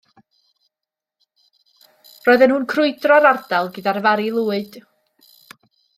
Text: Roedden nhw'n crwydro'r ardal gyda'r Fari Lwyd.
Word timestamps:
Roedden 2.29 2.51
nhw'n 2.53 2.65
crwydro'r 2.73 3.27
ardal 3.33 3.73
gyda'r 3.77 4.01
Fari 4.07 4.29
Lwyd. 4.39 4.81